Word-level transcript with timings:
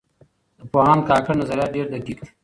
د 0.59 0.61
پوهاند 0.71 1.01
کاکړ 1.09 1.33
نظریات 1.41 1.69
ډېر 1.75 1.85
دقیق 1.93 2.17
دي. 2.23 2.29